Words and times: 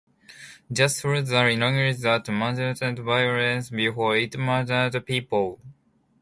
Just 0.71 0.99
through 0.99 1.21
the 1.21 1.35
language 1.35 1.97
that 1.97 2.27
murdered 2.29 2.97
violence 2.97 3.69
before 3.69 4.17
it 4.17 4.35
murdered 4.35 5.05
people! 5.05 5.59